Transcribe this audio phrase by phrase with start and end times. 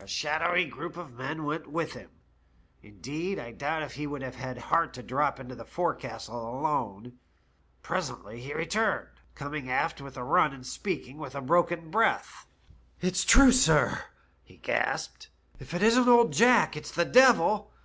[0.00, 2.10] A shadowy group of men went with him;
[2.82, 7.20] indeed, I doubt if he would have had heart to drop into the forecastle alone.
[7.80, 9.06] Pre sently he returned,
[9.36, 12.48] coming aft with a run and speaking with a broken breath.
[12.84, 14.06] "* It's true, sir,'
[14.42, 15.28] he gasped,'
[15.60, 17.70] if it isn't old Jack, it's the devil.